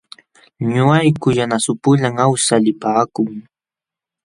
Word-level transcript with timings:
Ñuqayku 0.73 1.27
yanasapulam 1.37 2.15
awsaq 2.25 2.59
lipaakuu. 2.65 3.29